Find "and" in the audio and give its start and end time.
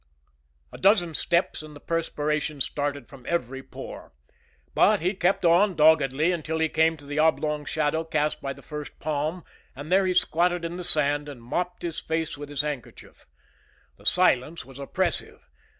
1.61-1.75, 9.75-9.91, 11.29-11.39